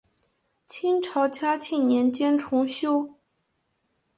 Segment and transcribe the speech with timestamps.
[0.67, 3.13] 清朝嘉庆年间重修。